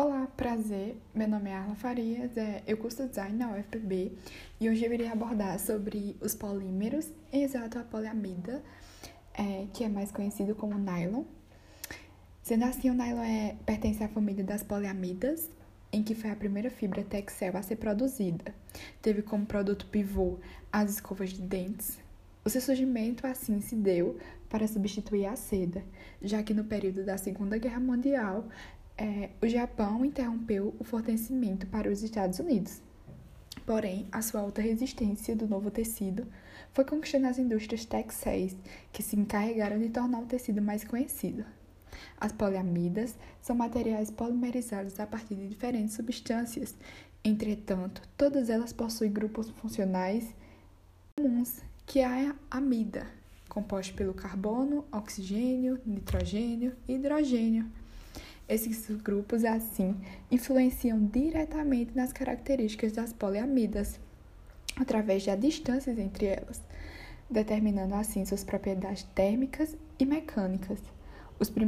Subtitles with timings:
[0.00, 0.96] Olá, prazer.
[1.12, 4.12] Meu nome é Arla Farias, é, eu curso design na UFPB
[4.60, 8.62] e hoje eu irei abordar sobre os polímeros, exato a poliamida,
[9.34, 11.24] é, que é mais conhecido como nylon.
[12.44, 15.50] Sendo assim, o nylon é, pertence à família das poliamidas,
[15.92, 18.54] em que foi a primeira fibra textil a ser produzida.
[19.02, 20.38] Teve como produto pivô
[20.72, 21.98] as escovas de dentes.
[22.44, 24.16] O seu surgimento assim se deu
[24.48, 25.82] para substituir a seda,
[26.22, 28.46] já que no período da Segunda Guerra Mundial
[28.98, 32.82] é, o Japão interrompeu o fornecimento para os Estados Unidos.
[33.64, 36.26] Porém, a sua alta resistência do novo tecido
[36.72, 38.56] foi conquistando as indústrias texéis,
[38.92, 41.44] que se encarregaram de tornar o tecido mais conhecido.
[42.20, 46.74] As poliamidas são materiais polimerizados a partir de diferentes substâncias,
[47.24, 50.34] entretanto, todas elas possuem grupos funcionais
[51.16, 53.06] comuns, que é a amida,
[53.48, 57.66] composto pelo carbono, oxigênio, nitrogênio e hidrogênio.
[58.48, 59.94] Esses grupos, assim,
[60.30, 64.00] influenciam diretamente nas características das poliamidas,
[64.74, 66.62] através de distâncias entre elas,
[67.28, 70.78] determinando assim suas propriedades térmicas e mecânicas.
[71.38, 71.66] Os, prim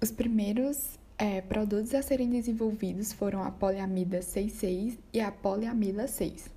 [0.00, 6.48] Os primeiros é, produtos a serem desenvolvidos foram a poliamida 6,6 e a poliamida 6.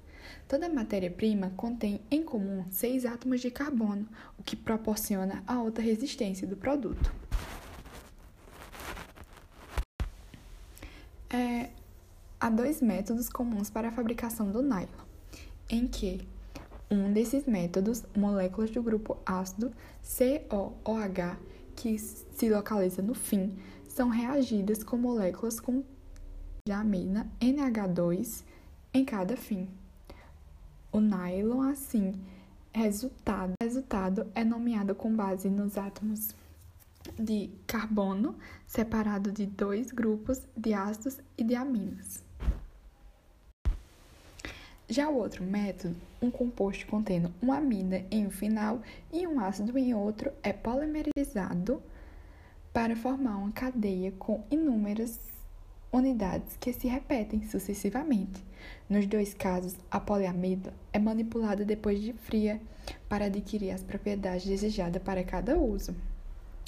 [0.48, 4.08] Toda matéria-prima contém em comum seis átomos de carbono,
[4.38, 7.14] o que proporciona a alta resistência do produto.
[11.34, 11.72] É,
[12.40, 14.86] há dois métodos comuns para a fabricação do nylon,
[15.68, 16.28] em que
[16.92, 19.74] um desses métodos, moléculas do grupo ácido
[20.04, 21.38] COOH,
[21.76, 23.58] que se localiza no fim,
[23.90, 25.84] são reagidas com moléculas com
[26.70, 28.44] amina NH2
[28.94, 29.68] em cada fim.
[30.92, 32.14] O nylon, assim,
[32.72, 36.36] resultado, resultado é nomeado com base nos átomos
[37.18, 42.24] de carbono separado de dois grupos de ácidos e de aminas.
[44.90, 49.78] Já o outro método, um composto contendo uma amina em um final e um ácido
[49.78, 51.82] em outro, é polimerizado
[52.72, 55.20] para formar uma cadeia com inúmeras
[55.92, 58.44] unidades que se repetem sucessivamente.
[58.90, 62.60] Nos dois casos, a poliamida é manipulada depois de fria
[63.08, 65.96] para adquirir as propriedades desejadas para cada uso.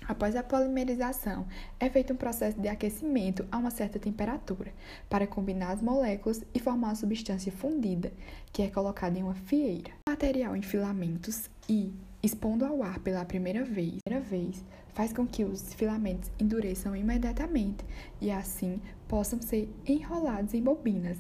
[0.08, 1.48] Após a polimerização,
[1.80, 4.72] é feito um processo de aquecimento a uma certa temperatura
[5.10, 8.14] para combinar as moléculas e formar uma substância fundida,
[8.54, 9.92] que é colocada em uma fieira.
[10.08, 14.64] O material em filamentos e expondo ao ar pela primeira vez, primeira vez
[14.94, 17.84] faz com que os filamentos endureçam imediatamente
[18.22, 21.18] e assim possam ser enrolados em bobinas.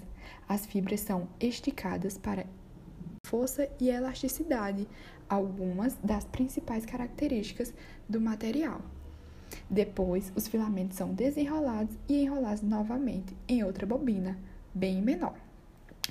[0.47, 2.45] As fibras são esticadas para
[3.25, 4.87] força e elasticidade,
[5.29, 7.73] algumas das principais características
[8.07, 8.81] do material.
[9.69, 14.37] Depois, os filamentos são desenrolados e enrolados novamente em outra bobina,
[14.73, 15.35] bem menor,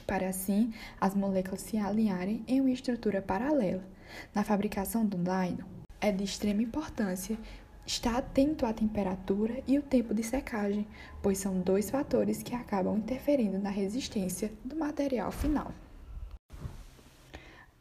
[0.07, 3.85] para assim as moléculas se alinharem em uma estrutura paralela.
[4.35, 5.67] Na fabricação do nylon,
[6.01, 7.39] é de extrema importância
[7.87, 10.87] estar atento à temperatura e o tempo de secagem,
[11.23, 15.73] pois são dois fatores que acabam interferindo na resistência do material final.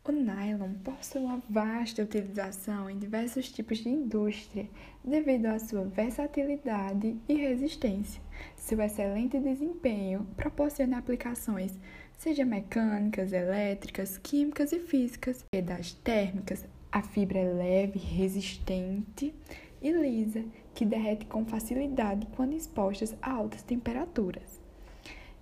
[0.06, 4.68] O nylon possui uma vasta utilização em diversos tipos de indústria
[5.02, 8.22] devido à sua versatilidade e resistência.
[8.58, 11.80] Seu excelente desempenho proporciona aplicações,
[12.18, 15.46] seja mecânicas, elétricas, químicas e físicas.
[15.56, 19.34] E das térmicas, a fibra é leve, resistente
[19.82, 20.44] e lisa,
[20.76, 24.62] que derrete com facilidade quando expostas a altas temperaturas.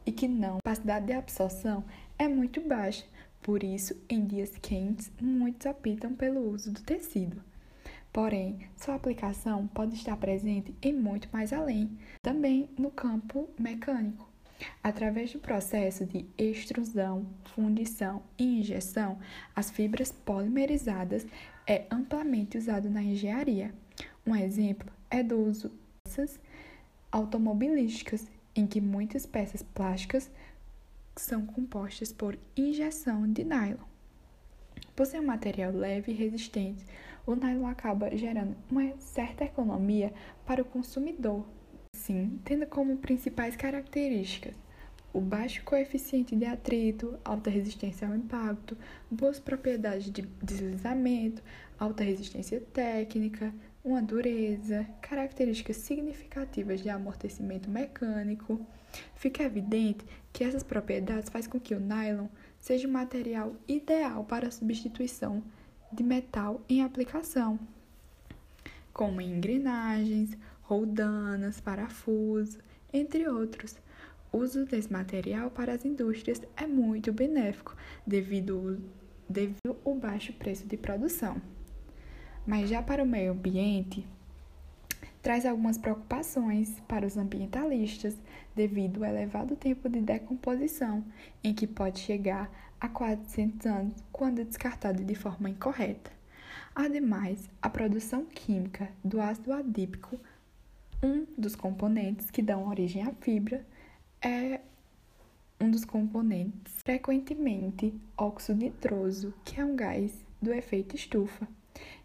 [0.05, 1.83] E que não, a capacidade de absorção
[2.19, 3.05] é muito baixa,
[3.41, 7.41] por isso, em dias quentes, muitos optam pelo uso do tecido.
[8.13, 14.29] Porém, sua aplicação pode estar presente em muito mais além, também no campo mecânico.
[14.83, 17.25] Através do processo de extrusão,
[17.55, 19.17] fundição e injeção,
[19.55, 21.25] as fibras polimerizadas
[21.65, 23.73] é amplamente usado na engenharia.
[24.25, 26.39] Um exemplo é do uso de peças
[27.11, 30.29] automobilísticas, em que muitas peças plásticas
[31.15, 33.85] são compostas por injeção de nylon.
[34.95, 36.85] Por ser um material leve e resistente,
[37.25, 40.13] o nylon acaba gerando uma certa economia
[40.45, 41.45] para o consumidor,
[41.95, 44.55] sim, tendo como principais características
[45.13, 48.77] o baixo coeficiente de atrito, alta resistência ao impacto,
[49.09, 51.43] boas propriedades de deslizamento,
[51.77, 58.65] alta resistência técnica, uma dureza, características significativas de amortecimento mecânico.
[59.15, 62.27] Fica evidente que essas propriedades fazem com que o nylon
[62.59, 65.43] seja o material ideal para a substituição
[65.91, 67.59] de metal em aplicação,
[68.93, 72.59] como em engrenagens, roldanas, parafusos,
[72.93, 73.77] entre outros.
[74.31, 77.75] O uso desse material para as indústrias é muito benéfico
[78.07, 78.81] devido,
[79.27, 81.41] devido ao baixo preço de produção.
[82.45, 84.05] Mas já para o meio ambiente,
[85.21, 88.17] traz algumas preocupações para os ambientalistas
[88.55, 91.03] devido ao elevado tempo de decomposição,
[91.43, 92.49] em que pode chegar
[92.79, 96.11] a 400 anos quando descartado de forma incorreta.
[96.73, 100.19] Ademais, a produção química do ácido adípico,
[101.03, 103.65] um dos componentes que dão origem à fibra,
[104.21, 104.61] é
[105.59, 111.47] um dos componentes, frequentemente óxido nitroso, que é um gás do efeito estufa.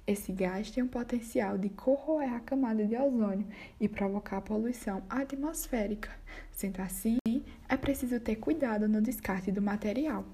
[0.06, 3.47] Esse gás tem o potencial de corroer a camada de ozônio
[3.81, 6.11] e provocar poluição atmosférica.
[6.53, 7.19] Sendo assim,
[7.69, 10.25] é preciso ter cuidado no descarte do material.